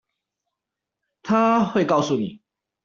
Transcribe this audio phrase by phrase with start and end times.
[1.21, 2.41] 她會告訴你